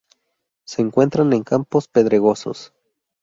Se 0.65 0.81
encuentran 0.81 1.31
en 1.31 1.43
campos 1.43 1.87
pedregosos. 1.87 2.73